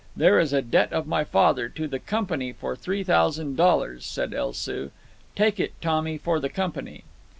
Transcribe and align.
"There 0.15 0.39
is 0.39 0.51
a 0.51 0.63
debt 0.63 0.91
of 0.91 1.05
my 1.05 1.23
father 1.23 1.69
to 1.69 1.87
the 1.87 1.99
Company 1.99 2.53
for 2.53 2.75
three 2.75 3.03
thousand 3.03 3.55
dollars," 3.55 4.03
said 4.03 4.33
El 4.33 4.51
Soo. 4.51 4.89
"Take 5.35 5.59
it, 5.59 5.73
Tommy, 5.79 6.17
for 6.17 6.39
the 6.39 6.49
Company. 6.49 7.03